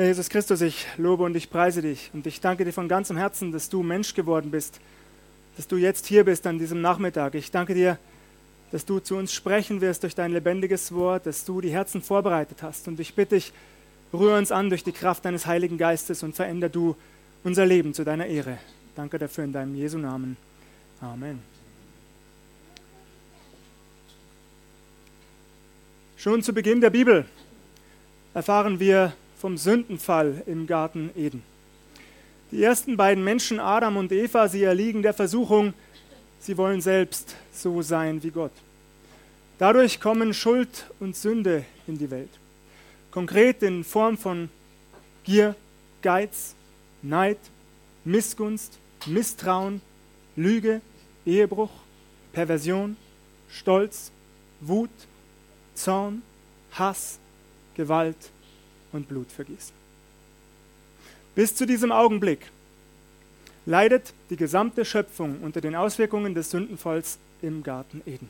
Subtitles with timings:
[0.00, 3.18] Herr Jesus Christus, ich lobe und ich preise dich und ich danke dir von ganzem
[3.18, 4.80] Herzen, dass du Mensch geworden bist,
[5.58, 7.34] dass du jetzt hier bist an diesem Nachmittag.
[7.34, 7.98] Ich danke dir,
[8.72, 12.62] dass du zu uns sprechen wirst durch dein lebendiges Wort, dass du die Herzen vorbereitet
[12.62, 12.88] hast.
[12.88, 13.52] Und ich bitte dich,
[14.10, 16.96] rühre uns an durch die Kraft deines Heiligen Geistes und verändere du
[17.44, 18.56] unser Leben zu deiner Ehre.
[18.96, 20.38] Danke dafür in deinem Jesu Namen.
[21.02, 21.42] Amen.
[26.16, 27.26] Schon zu Beginn der Bibel
[28.32, 31.42] erfahren wir vom Sündenfall im Garten Eden.
[32.50, 35.72] Die ersten beiden Menschen, Adam und Eva, sie erliegen der Versuchung,
[36.40, 38.52] sie wollen selbst so sein wie Gott.
[39.58, 42.28] Dadurch kommen Schuld und Sünde in die Welt.
[43.10, 44.50] Konkret in Form von
[45.24, 45.54] Gier,
[46.02, 46.54] Geiz,
[47.00, 47.38] Neid,
[48.04, 49.80] Missgunst, Misstrauen,
[50.36, 50.82] Lüge,
[51.24, 51.70] Ehebruch,
[52.34, 52.96] Perversion,
[53.50, 54.12] Stolz,
[54.60, 54.90] Wut,
[55.74, 56.20] Zorn,
[56.72, 57.18] Hass,
[57.74, 58.30] Gewalt
[58.92, 59.74] und Blutvergießen.
[61.34, 62.50] Bis zu diesem Augenblick
[63.66, 68.28] leidet die gesamte Schöpfung unter den Auswirkungen des Sündenfalls im Garten Eden.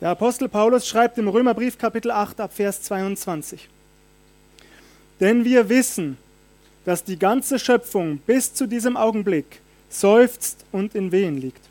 [0.00, 3.68] Der Apostel Paulus schreibt im Römerbrief Kapitel 8 ab Vers 22.
[5.20, 6.16] Denn wir wissen,
[6.84, 11.62] dass die ganze Schöpfung bis zu diesem Augenblick seufzt und in Wehen liegt.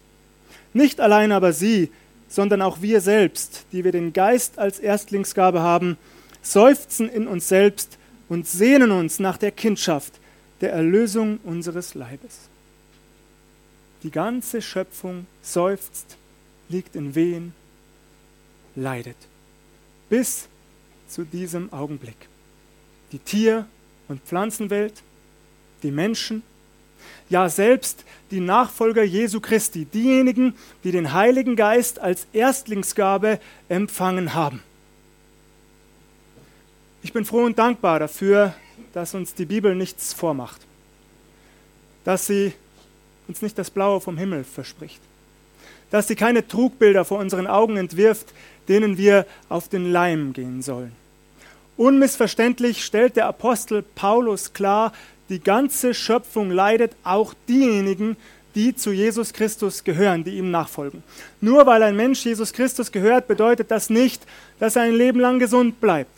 [0.73, 1.89] Nicht allein aber sie,
[2.27, 5.97] sondern auch wir selbst, die wir den Geist als Erstlingsgabe haben,
[6.41, 7.98] seufzen in uns selbst
[8.30, 10.13] und sehnen uns nach der Kindschaft,
[10.61, 12.49] der Erlösung unseres Leibes.
[14.03, 16.17] Die ganze Schöpfung seufzt,
[16.69, 17.53] liegt in Wehen,
[18.75, 19.17] leidet.
[20.09, 20.47] Bis
[21.07, 22.30] zu diesem Augenblick.
[23.11, 23.66] Die Tier-
[24.07, 25.02] und Pflanzenwelt,
[25.83, 26.44] die Menschen,
[27.30, 34.61] ja selbst die Nachfolger Jesu Christi, diejenigen, die den Heiligen Geist als Erstlingsgabe empfangen haben.
[37.02, 38.53] Ich bin froh und dankbar dafür,
[38.94, 40.61] dass uns die Bibel nichts vormacht,
[42.03, 42.53] dass sie
[43.28, 45.00] uns nicht das Blaue vom Himmel verspricht,
[45.91, 48.34] dass sie keine Trugbilder vor unseren Augen entwirft,
[48.68, 50.91] denen wir auf den Leim gehen sollen.
[51.78, 54.91] Unmissverständlich stellt der Apostel Paulus klar,
[55.29, 58.18] die ganze Schöpfung leidet, auch diejenigen,
[58.56, 61.03] die zu Jesus Christus gehören, die ihm nachfolgen.
[61.40, 64.22] Nur weil ein Mensch Jesus Christus gehört, bedeutet das nicht,
[64.59, 66.12] dass er ein Leben lang gesund bleibt,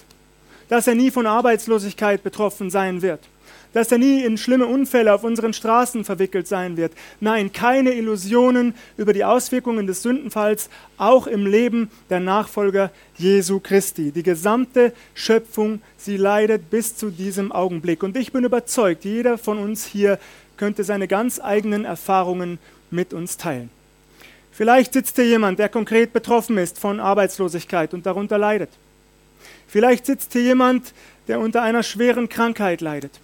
[0.71, 3.19] dass er nie von Arbeitslosigkeit betroffen sein wird,
[3.73, 6.93] dass er nie in schlimme Unfälle auf unseren Straßen verwickelt sein wird.
[7.19, 14.13] Nein, keine Illusionen über die Auswirkungen des Sündenfalls, auch im Leben der Nachfolger Jesu Christi.
[14.13, 18.01] Die gesamte Schöpfung, sie leidet bis zu diesem Augenblick.
[18.01, 20.19] Und ich bin überzeugt, jeder von uns hier
[20.55, 22.59] könnte seine ganz eigenen Erfahrungen
[22.91, 23.69] mit uns teilen.
[24.53, 28.69] Vielleicht sitzt hier jemand, der konkret betroffen ist von Arbeitslosigkeit und darunter leidet.
[29.71, 30.93] Vielleicht sitzt hier jemand,
[31.29, 33.21] der unter einer schweren Krankheit leidet.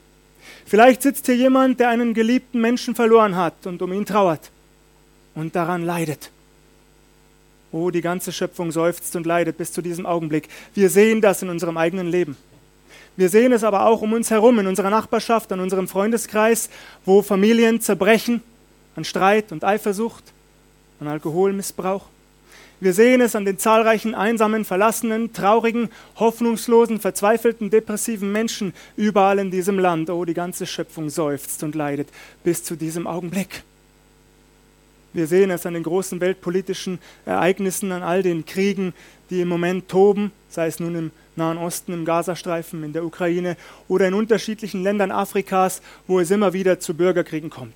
[0.66, 4.50] Vielleicht sitzt hier jemand, der einen geliebten Menschen verloren hat und um ihn trauert
[5.36, 6.32] und daran leidet.
[7.74, 10.48] Oh, die ganze Schöpfung seufzt und leidet bis zu diesem Augenblick.
[10.74, 12.38] Wir sehen das in unserem eigenen Leben.
[13.18, 16.70] Wir sehen es aber auch um uns herum, in unserer Nachbarschaft, an unserem Freundeskreis,
[17.04, 18.42] wo Familien zerbrechen
[18.96, 20.24] an Streit und Eifersucht,
[21.02, 22.06] an Alkoholmissbrauch.
[22.80, 29.50] Wir sehen es an den zahlreichen einsamen, verlassenen, traurigen, hoffnungslosen, verzweifelten, depressiven Menschen überall in
[29.50, 30.12] diesem Land.
[30.12, 32.10] Oh, die ganze Schöpfung seufzt und leidet
[32.44, 33.64] bis zu diesem Augenblick.
[35.14, 38.94] Wir sehen es an den großen weltpolitischen Ereignissen, an all den Kriegen,
[39.32, 43.58] die im Moment toben, sei es nun im Nahen Osten, im Gazastreifen, in der Ukraine
[43.88, 47.74] oder in unterschiedlichen Ländern Afrikas, wo es immer wieder zu Bürgerkriegen kommt.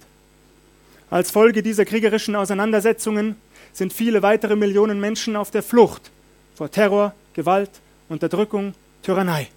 [1.09, 3.35] Als Folge dieser kriegerischen Auseinandersetzungen
[3.73, 6.11] sind viele weitere Millionen Menschen auf der Flucht
[6.55, 7.71] vor Terror, Gewalt,
[8.09, 8.73] Unterdrückung,
[9.03, 9.47] Tyrannei.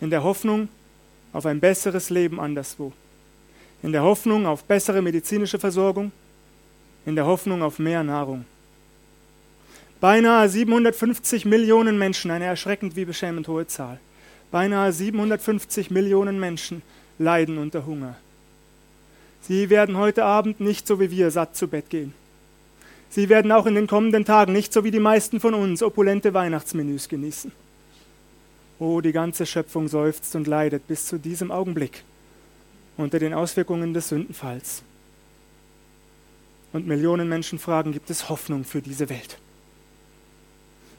[0.00, 0.68] In der Hoffnung
[1.32, 2.92] auf ein besseres Leben anderswo.
[3.82, 6.12] In der Hoffnung auf bessere medizinische Versorgung.
[7.06, 8.44] In der Hoffnung auf mehr Nahrung.
[10.00, 13.98] Beinahe 750 Millionen Menschen, eine erschreckend wie beschämend hohe Zahl.
[14.50, 16.82] Beinahe 750 Millionen Menschen
[17.18, 18.16] leiden unter Hunger.
[19.42, 22.14] Sie werden heute Abend nicht so wie wir satt zu Bett gehen.
[23.10, 26.32] Sie werden auch in den kommenden Tagen nicht so wie die meisten von uns opulente
[26.32, 27.50] Weihnachtsmenüs genießen.
[28.78, 32.04] Oh, die ganze Schöpfung seufzt und leidet bis zu diesem Augenblick
[32.96, 34.82] unter den Auswirkungen des Sündenfalls.
[36.72, 39.38] Und Millionen Menschen fragen, gibt es Hoffnung für diese Welt?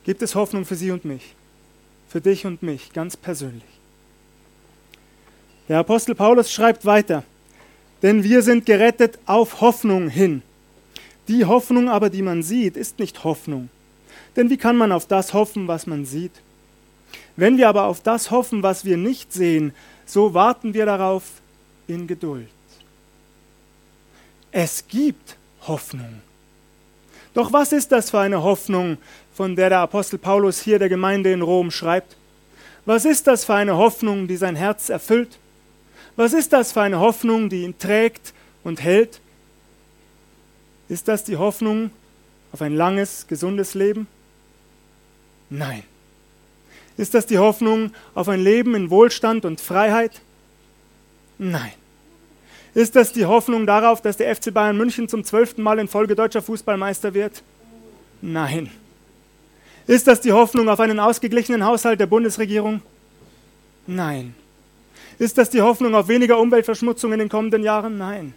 [0.03, 1.33] Gibt es Hoffnung für sie und mich?
[2.09, 3.63] Für dich und mich, ganz persönlich.
[5.69, 7.23] Der Apostel Paulus schreibt weiter,
[8.01, 10.41] denn wir sind gerettet auf Hoffnung hin.
[11.27, 13.69] Die Hoffnung aber, die man sieht, ist nicht Hoffnung.
[14.35, 16.31] Denn wie kann man auf das hoffen, was man sieht?
[17.35, 19.73] Wenn wir aber auf das hoffen, was wir nicht sehen,
[20.05, 21.23] so warten wir darauf
[21.87, 22.49] in Geduld.
[24.51, 25.37] Es gibt
[25.67, 26.21] Hoffnung.
[27.33, 28.97] Doch was ist das für eine Hoffnung,
[29.33, 32.17] von der der Apostel Paulus hier der Gemeinde in Rom schreibt?
[32.85, 35.37] Was ist das für eine Hoffnung, die sein Herz erfüllt?
[36.15, 38.33] Was ist das für eine Hoffnung, die ihn trägt
[38.63, 39.21] und hält?
[40.91, 41.89] Ist das die Hoffnung
[42.51, 44.07] auf ein langes, gesundes Leben?
[45.49, 45.83] Nein.
[46.97, 50.19] Ist das die Hoffnung auf ein Leben in Wohlstand und Freiheit?
[51.37, 51.71] Nein.
[52.73, 56.13] Ist das die Hoffnung darauf, dass der FC Bayern München zum zwölften Mal in Folge
[56.13, 57.41] deutscher Fußballmeister wird?
[58.21, 58.69] Nein.
[59.87, 62.81] Ist das die Hoffnung auf einen ausgeglichenen Haushalt der Bundesregierung?
[63.87, 64.35] Nein.
[65.19, 67.97] Ist das die Hoffnung auf weniger Umweltverschmutzung in den kommenden Jahren?
[67.97, 68.33] Nein.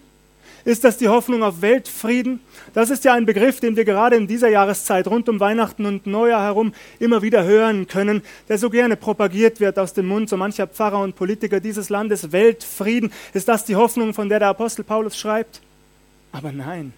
[0.65, 2.41] Ist das die Hoffnung auf Weltfrieden?
[2.73, 6.07] Das ist ja ein Begriff, den wir gerade in dieser Jahreszeit rund um Weihnachten und
[6.07, 10.39] Neujahr herum immer wieder hören können, der so gerne propagiert wird aus dem Mund so
[10.39, 12.33] mancher Pfarrer und Politiker dieses Landes.
[12.33, 13.13] Weltfrieden.
[13.35, 15.61] Ist das die Hoffnung, von der der Apostel Paulus schreibt?
[16.33, 16.95] Aber nein.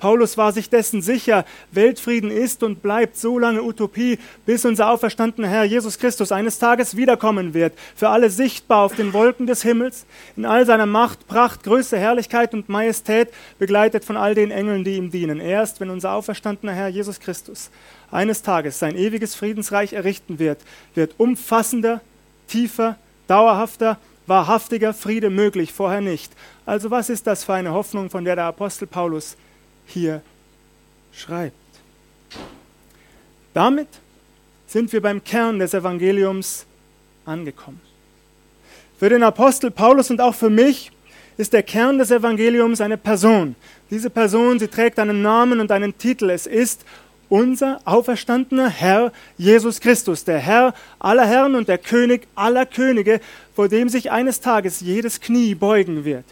[0.00, 5.46] Paulus war sich dessen sicher, Weltfrieden ist und bleibt so lange Utopie, bis unser auferstandener
[5.46, 10.06] Herr Jesus Christus eines Tages wiederkommen wird, für alle sichtbar auf den Wolken des Himmels,
[10.36, 14.96] in all seiner Macht, Pracht, Größe, Herrlichkeit und Majestät, begleitet von all den Engeln, die
[14.96, 15.38] ihm dienen.
[15.38, 17.70] Erst wenn unser auferstandener Herr Jesus Christus
[18.10, 20.58] eines Tages sein ewiges Friedensreich errichten wird,
[20.94, 22.00] wird umfassender,
[22.48, 22.96] tiefer,
[23.28, 26.32] dauerhafter, wahrhaftiger Friede möglich, vorher nicht.
[26.64, 29.36] Also was ist das für eine Hoffnung, von der der Apostel Paulus
[29.86, 30.22] hier
[31.12, 31.54] schreibt.
[33.54, 33.88] Damit
[34.66, 36.64] sind wir beim Kern des Evangeliums
[37.24, 37.80] angekommen.
[38.98, 40.92] Für den Apostel Paulus und auch für mich
[41.36, 43.56] ist der Kern des Evangeliums eine Person.
[43.90, 46.30] Diese Person, sie trägt einen Namen und einen Titel.
[46.30, 46.84] Es ist
[47.30, 53.20] unser auferstandener Herr Jesus Christus, der Herr aller Herren und der König aller Könige,
[53.54, 56.24] vor dem sich eines Tages jedes Knie beugen wird.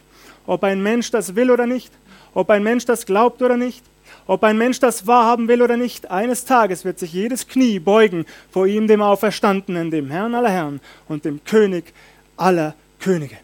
[0.47, 1.91] Ob ein Mensch das will oder nicht,
[2.39, 3.85] ob ein Mensch das glaubt oder nicht,
[4.29, 8.27] ob ein Mensch das wahrhaben will oder nicht, eines Tages wird sich jedes Knie beugen
[8.53, 11.93] vor ihm, dem Auferstandenen, dem Herrn aller Herren und dem König
[12.37, 13.39] aller Könige.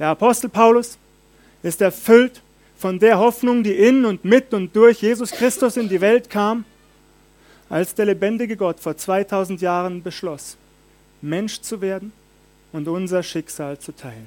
[0.00, 0.98] Der Apostel Paulus
[1.62, 2.42] ist erfüllt
[2.76, 6.64] von der Hoffnung, die in und mit und durch Jesus Christus in die Welt kam,
[7.70, 10.56] als der lebendige Gott vor 2000 Jahren beschloss,
[11.20, 12.10] Mensch zu werden
[12.72, 14.26] und unser Schicksal zu teilen.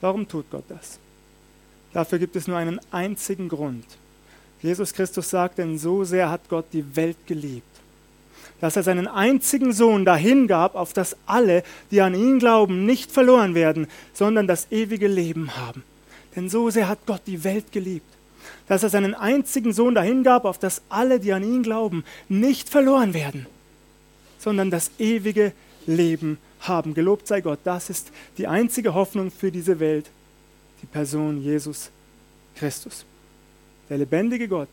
[0.00, 0.98] Warum tut Gott das?
[1.92, 3.84] Dafür gibt es nur einen einzigen Grund.
[4.62, 7.64] Jesus Christus sagt, denn so sehr hat Gott die Welt geliebt,
[8.60, 13.54] dass er seinen einzigen Sohn dahingab, auf dass alle, die an ihn glauben, nicht verloren
[13.54, 15.84] werden, sondern das ewige Leben haben.
[16.34, 18.06] Denn so sehr hat Gott die Welt geliebt,
[18.66, 23.14] dass er seinen einzigen Sohn dahingab, auf dass alle, die an ihn glauben, nicht verloren
[23.14, 23.46] werden,
[24.38, 25.52] sondern das ewige
[25.86, 26.94] Leben haben.
[26.94, 30.10] Gelobt sei Gott, das ist die einzige Hoffnung für diese Welt
[30.92, 31.90] Person Jesus
[32.56, 33.04] Christus.
[33.88, 34.68] Der lebendige Gott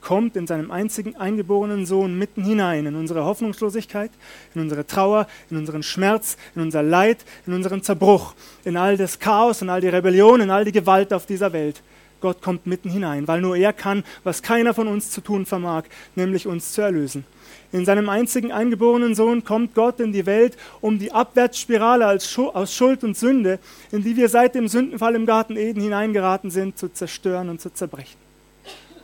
[0.00, 4.10] kommt in seinem einzigen eingeborenen Sohn mitten hinein in unsere Hoffnungslosigkeit,
[4.54, 8.34] in unsere Trauer, in unseren Schmerz, in unser Leid, in unseren Zerbruch,
[8.64, 11.82] in all das Chaos, in all die Rebellion, in all die Gewalt auf dieser Welt.
[12.26, 15.84] Gott kommt mitten hinein, weil nur er kann, was keiner von uns zu tun vermag,
[16.16, 17.24] nämlich uns zu erlösen.
[17.70, 23.04] In seinem einzigen eingeborenen Sohn kommt Gott in die Welt, um die Abwärtsspirale aus Schuld
[23.04, 23.60] und Sünde,
[23.92, 27.72] in die wir seit dem Sündenfall im Garten Eden hineingeraten sind, zu zerstören und zu
[27.72, 28.18] zerbrechen.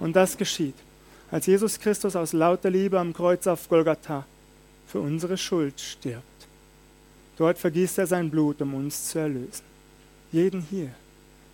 [0.00, 0.74] Und das geschieht,
[1.30, 4.26] als Jesus Christus aus lauter Liebe am Kreuz auf Golgatha
[4.88, 6.24] für unsere Schuld stirbt.
[7.36, 9.62] Dort vergießt er sein Blut, um uns zu erlösen.
[10.32, 10.90] Jeden hier.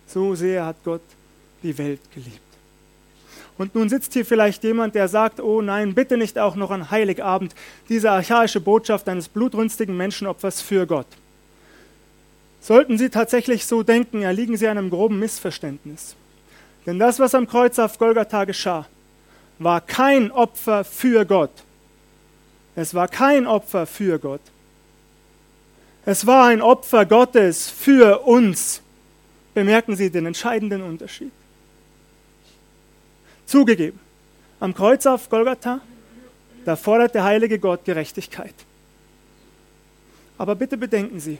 [0.07, 1.03] So sehr hat Gott
[1.63, 2.39] die Welt geliebt.
[3.57, 6.91] Und nun sitzt hier vielleicht jemand, der sagt, oh nein, bitte nicht auch noch an
[6.91, 7.53] Heiligabend
[7.89, 11.07] diese archaische Botschaft eines blutrünstigen Menschenopfers für Gott.
[12.61, 16.15] Sollten Sie tatsächlich so denken, erliegen Sie einem groben Missverständnis.
[16.85, 18.87] Denn das, was am Kreuz auf Golgatha geschah,
[19.59, 21.51] war kein Opfer für Gott.
[22.75, 24.41] Es war kein Opfer für Gott.
[26.05, 28.81] Es war ein Opfer Gottes für uns.
[29.53, 31.31] Bemerken Sie den entscheidenden Unterschied.
[33.49, 33.99] Zugegeben,
[34.59, 35.81] am Kreuz auf Golgatha,
[36.65, 38.53] da fordert der heilige Gott Gerechtigkeit.
[40.37, 41.39] Aber bitte bedenken Sie,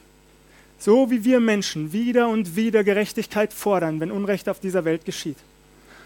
[0.79, 5.37] so wie wir Menschen wieder und wieder Gerechtigkeit fordern, wenn Unrecht auf dieser Welt geschieht,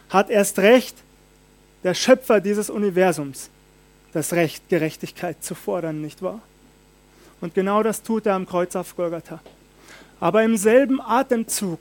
[0.09, 0.97] hat erst recht
[1.85, 3.49] der Schöpfer dieses Universums
[4.11, 6.41] das Recht, Gerechtigkeit zu fordern, nicht wahr?
[7.39, 9.39] Und genau das tut er am Kreuz auf Golgatha.
[10.19, 11.79] Aber im selben Atemzug,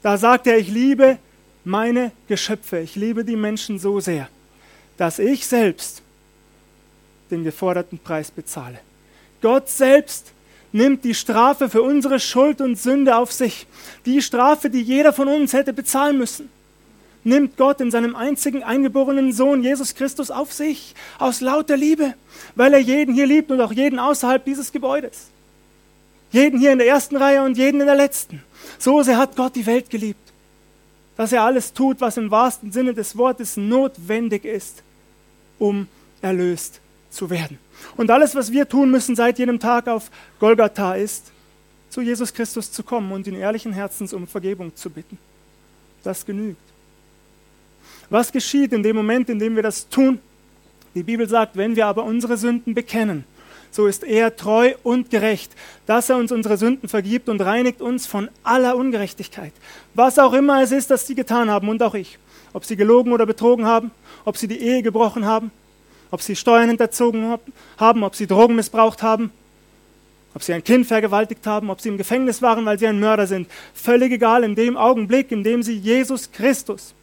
[0.00, 1.18] da sagt er, ich liebe
[1.64, 4.28] meine Geschöpfe, ich liebe die Menschen so sehr,
[4.96, 6.02] dass ich selbst
[7.30, 8.78] den geforderten Preis bezahle.
[9.40, 10.32] Gott selbst
[10.72, 13.66] nimmt die Strafe für unsere Schuld und Sünde auf sich.
[14.06, 16.48] Die Strafe, die jeder von uns hätte bezahlen müssen,
[17.24, 22.14] nimmt Gott in seinem einzigen eingeborenen Sohn Jesus Christus auf sich, aus lauter Liebe,
[22.54, 25.28] weil er jeden hier liebt und auch jeden außerhalb dieses Gebäudes.
[26.30, 28.42] Jeden hier in der ersten Reihe und jeden in der letzten.
[28.78, 30.27] So sehr hat Gott die Welt geliebt,
[31.18, 34.84] dass er alles tut, was im wahrsten Sinne des Wortes notwendig ist,
[35.58, 35.88] um
[36.22, 37.58] erlöst zu werden.
[37.96, 41.32] Und alles, was wir tun müssen seit jenem Tag auf Golgatha ist,
[41.90, 45.18] zu Jesus Christus zu kommen und in ehrlichen Herzens um Vergebung zu bitten.
[46.04, 46.62] Das genügt.
[48.10, 50.20] Was geschieht in dem Moment, in dem wir das tun?
[50.94, 53.24] Die Bibel sagt, wenn wir aber unsere Sünden bekennen,
[53.70, 55.52] so ist er treu und gerecht,
[55.86, 59.52] dass er uns unsere Sünden vergibt und reinigt uns von aller Ungerechtigkeit.
[59.94, 62.18] Was auch immer es ist, das sie getan haben und auch ich.
[62.52, 63.90] Ob sie gelogen oder betrogen haben,
[64.24, 65.50] ob sie die Ehe gebrochen haben,
[66.10, 67.38] ob sie Steuern hinterzogen
[67.76, 69.30] haben, ob sie Drogen missbraucht haben,
[70.34, 73.26] ob sie ein Kind vergewaltigt haben, ob sie im Gefängnis waren, weil sie ein Mörder
[73.26, 73.48] sind.
[73.74, 76.94] Völlig egal in dem Augenblick, in dem sie Jesus Christus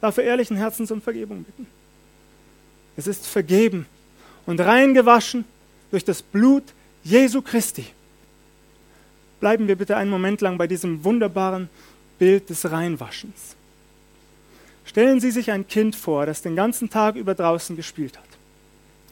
[0.00, 1.66] dafür ehrlichen Herzens um Vergebung bitten.
[2.96, 3.86] Es ist vergeben
[4.46, 5.44] und reingewaschen
[5.94, 6.64] durch das Blut
[7.04, 7.86] Jesu Christi.
[9.38, 11.68] Bleiben wir bitte einen Moment lang bei diesem wunderbaren
[12.18, 13.54] Bild des Reinwaschens.
[14.84, 18.26] Stellen Sie sich ein Kind vor, das den ganzen Tag über draußen gespielt hat.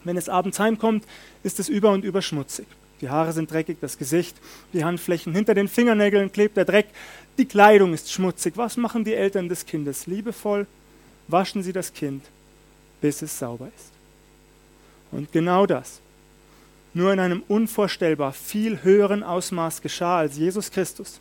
[0.02, 1.04] Wenn es abends heimkommt,
[1.44, 2.66] ist es über und über schmutzig.
[3.00, 4.36] Die Haare sind dreckig, das Gesicht,
[4.72, 6.86] die Handflächen, hinter den Fingernägeln klebt der Dreck,
[7.38, 8.54] die Kleidung ist schmutzig.
[8.56, 10.08] Was machen die Eltern des Kindes?
[10.08, 10.66] Liebevoll
[11.28, 12.24] waschen sie das Kind,
[13.00, 13.92] bis es sauber ist.
[15.12, 16.01] Und genau das,
[16.94, 21.20] nur in einem unvorstellbar viel höheren Ausmaß geschah, als Jesus Christus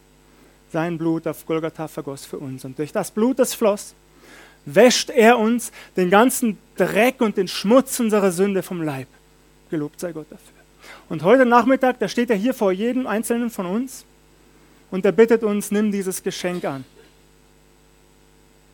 [0.71, 2.65] sein Blut auf Golgatha vergoss für uns.
[2.65, 3.93] Und durch das Blut, das floss,
[4.65, 9.07] wäscht er uns den ganzen Dreck und den Schmutz unserer Sünde vom Leib.
[9.69, 10.61] Gelobt sei Gott dafür.
[11.09, 14.05] Und heute Nachmittag, da steht er hier vor jedem Einzelnen von uns
[14.91, 16.85] und er bittet uns, nimm dieses Geschenk an.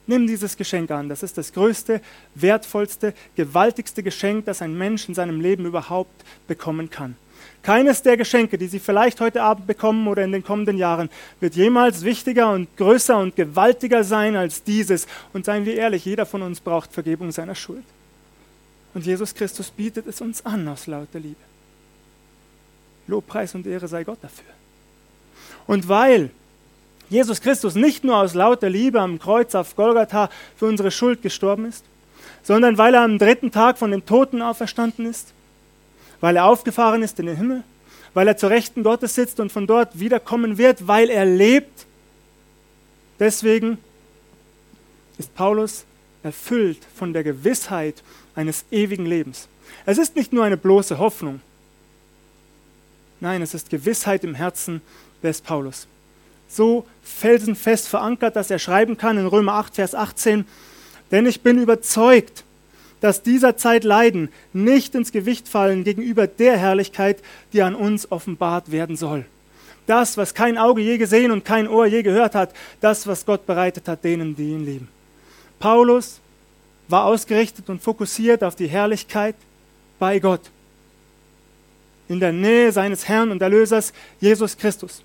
[0.07, 1.09] Nimm dieses Geschenk an.
[1.09, 2.01] Das ist das größte,
[2.33, 7.15] wertvollste, gewaltigste Geschenk, das ein Mensch in seinem Leben überhaupt bekommen kann.
[7.61, 11.09] Keines der Geschenke, die Sie vielleicht heute Abend bekommen oder in den kommenden Jahren,
[11.41, 15.05] wird jemals wichtiger und größer und gewaltiger sein als dieses.
[15.33, 17.83] Und seien wir ehrlich, jeder von uns braucht Vergebung seiner Schuld.
[18.93, 21.35] Und Jesus Christus bietet es uns an aus lauter Liebe.
[23.07, 24.53] Lobpreis und Ehre sei Gott dafür.
[25.65, 26.29] Und weil
[27.09, 31.65] Jesus Christus nicht nur aus lauter Liebe am Kreuz auf Golgatha für unsere Schuld gestorben
[31.65, 31.85] ist,
[32.43, 35.33] sondern weil er am dritten Tag von den Toten auferstanden ist,
[36.19, 37.63] weil er aufgefahren ist in den Himmel,
[38.13, 41.85] weil er zur Rechten Gottes sitzt und von dort wiederkommen wird, weil er lebt.
[43.19, 43.77] Deswegen
[45.17, 45.85] ist Paulus
[46.23, 48.03] erfüllt von der Gewissheit
[48.35, 49.47] eines ewigen Lebens.
[49.85, 51.41] Es ist nicht nur eine bloße Hoffnung.
[53.19, 54.81] Nein, es ist Gewissheit im Herzen
[55.23, 55.87] des Paulus.
[56.47, 60.45] So felsenfest verankert, dass er schreiben kann in Römer 8, Vers 18,
[61.11, 62.43] denn ich bin überzeugt,
[63.01, 67.21] dass dieser Zeit Leiden nicht ins Gewicht fallen gegenüber der Herrlichkeit,
[67.53, 69.25] die an uns offenbart werden soll.
[69.85, 73.45] Das, was kein Auge je gesehen und kein Ohr je gehört hat, das, was Gott
[73.45, 74.87] bereitet hat denen, die ihn lieben.
[75.59, 76.19] Paulus
[76.87, 79.35] war ausgerichtet und fokussiert auf die Herrlichkeit
[79.99, 80.41] bei Gott,
[82.07, 85.03] in der Nähe seines Herrn und Erlösers Jesus Christus.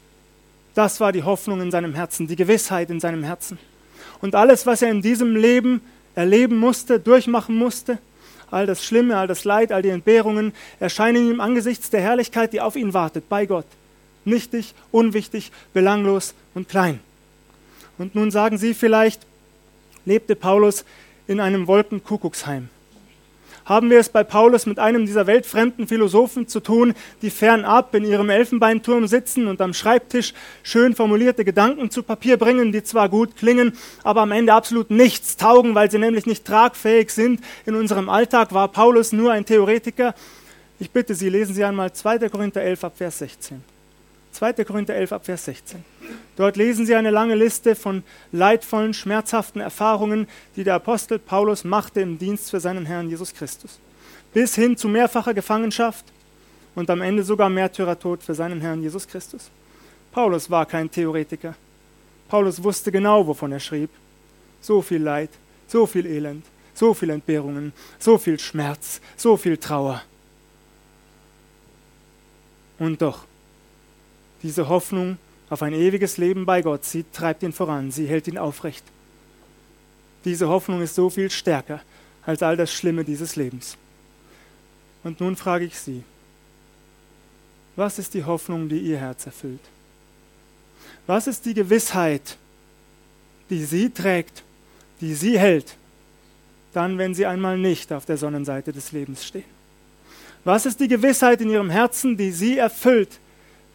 [0.74, 3.58] Das war die Hoffnung in seinem Herzen, die Gewissheit in seinem Herzen.
[4.20, 5.80] Und alles, was er in diesem Leben
[6.14, 7.98] erleben musste, durchmachen musste,
[8.50, 12.60] all das Schlimme, all das Leid, all die Entbehrungen, erscheinen ihm angesichts der Herrlichkeit, die
[12.60, 13.66] auf ihn wartet, bei Gott.
[14.24, 17.00] Nichtig, unwichtig, belanglos und klein.
[17.98, 19.26] Und nun sagen Sie vielleicht,
[20.04, 20.84] lebte Paulus
[21.26, 22.68] in einem Wolkenkuckucksheim
[23.64, 28.04] haben wir es bei Paulus mit einem dieser weltfremden Philosophen zu tun, die fernab in
[28.04, 33.36] ihrem Elfenbeinturm sitzen und am Schreibtisch schön formulierte Gedanken zu Papier bringen, die zwar gut
[33.36, 37.40] klingen, aber am Ende absolut nichts taugen, weil sie nämlich nicht tragfähig sind.
[37.66, 40.14] In unserem Alltag war Paulus nur ein Theoretiker.
[40.78, 42.28] Ich bitte Sie, lesen Sie einmal 2.
[42.28, 43.71] Korinther 11 ab Vers 16.
[44.32, 44.64] 2.
[44.64, 45.84] Korinther 11 ab Vers 16.
[46.36, 52.00] Dort lesen Sie eine lange Liste von leidvollen, schmerzhaften Erfahrungen, die der Apostel Paulus machte
[52.00, 53.78] im Dienst für seinen Herrn Jesus Christus.
[54.32, 56.06] Bis hin zu mehrfacher Gefangenschaft
[56.74, 59.50] und am Ende sogar Märtyrertod für seinen Herrn Jesus Christus.
[60.10, 61.54] Paulus war kein Theoretiker.
[62.28, 63.90] Paulus wusste genau, wovon er schrieb.
[64.62, 65.30] So viel Leid,
[65.66, 70.02] so viel Elend, so viel Entbehrungen, so viel Schmerz, so viel Trauer.
[72.78, 73.26] Und doch,
[74.42, 75.18] diese Hoffnung
[75.50, 78.84] auf ein ewiges Leben bei Gott, sie treibt ihn voran, sie hält ihn aufrecht.
[80.24, 81.80] Diese Hoffnung ist so viel stärker
[82.24, 83.76] als all das Schlimme dieses Lebens.
[85.04, 86.04] Und nun frage ich Sie,
[87.74, 89.60] was ist die Hoffnung, die Ihr Herz erfüllt?
[91.06, 92.36] Was ist die Gewissheit,
[93.50, 94.44] die Sie trägt,
[95.00, 95.76] die Sie hält,
[96.72, 99.44] dann, wenn Sie einmal nicht auf der Sonnenseite des Lebens stehen?
[100.44, 103.18] Was ist die Gewissheit in Ihrem Herzen, die Sie erfüllt,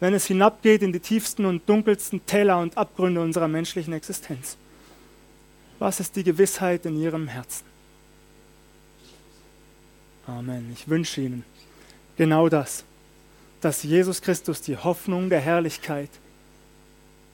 [0.00, 4.56] wenn es hinabgeht in die tiefsten und dunkelsten Täler und Abgründe unserer menschlichen Existenz?
[5.78, 7.64] Was ist die Gewissheit in Ihrem Herzen?
[10.26, 10.70] Amen.
[10.72, 11.44] Ich wünsche Ihnen
[12.16, 12.84] genau das,
[13.60, 16.10] dass Jesus Christus die Hoffnung der Herrlichkeit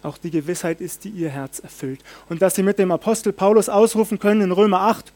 [0.05, 2.01] auch die Gewissheit ist, die Ihr Herz erfüllt.
[2.29, 5.13] Und dass Sie mit dem Apostel Paulus ausrufen können in Römer 8,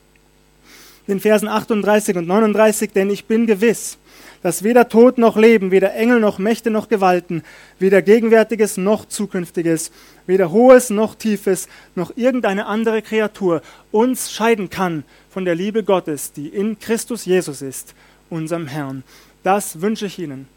[1.06, 3.98] den Versen 38 und 39, denn ich bin gewiss,
[4.42, 7.42] dass weder Tod noch Leben, weder Engel noch Mächte noch Gewalten,
[7.78, 9.90] weder Gegenwärtiges noch Zukünftiges,
[10.26, 16.32] weder Hohes noch Tiefes, noch irgendeine andere Kreatur uns scheiden kann von der Liebe Gottes,
[16.32, 17.94] die in Christus Jesus ist,
[18.30, 19.02] unserem Herrn.
[19.42, 20.48] Das wünsche ich Ihnen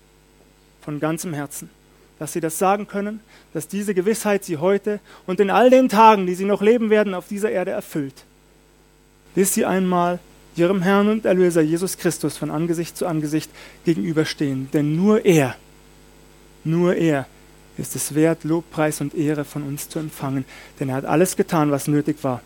[0.81, 1.69] von ganzem Herzen,
[2.19, 3.19] dass Sie das sagen können,
[3.53, 7.13] dass diese Gewissheit Sie heute und in all den Tagen, die Sie noch leben werden,
[7.13, 8.25] auf dieser Erde erfüllt,
[9.33, 10.19] bis Sie einmal
[10.55, 13.49] ihrem Herrn und Erlöser Jesus Christus von Angesicht zu Angesicht
[13.85, 14.69] gegenüberstehen.
[14.71, 15.55] Denn nur er,
[16.63, 17.27] nur er
[17.77, 20.45] ist es wert, Lobpreis und Ehre von uns zu empfangen.
[20.79, 22.41] Denn er hat alles getan, was nötig war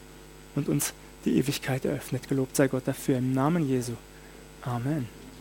[0.55, 0.93] und uns
[1.25, 2.29] die Ewigkeit eröffnet.
[2.29, 3.93] Gelobt sei Gott dafür im Namen Jesu.
[4.61, 5.24] Amen.